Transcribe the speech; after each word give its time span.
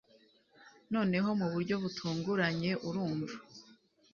noneho 0.93 1.29
mu 1.39 1.47
buryo 1.53 1.75
butunguranye 1.83 2.71
urumva 2.87 3.35